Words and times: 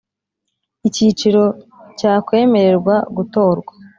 Icyiciro 0.87 1.43
cya 1.99 2.13
kwemererwa 2.25 2.95
gutorwa 3.15 3.73